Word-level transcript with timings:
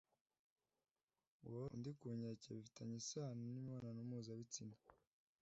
Guhoza 1.43 1.71
undi 1.75 1.91
ku 1.99 2.07
nkeke 2.17 2.49
bifitanye 2.57 2.95
isano 3.01 3.41
n’imibonano 3.45 3.99
mpuzabitsina; 4.09 4.75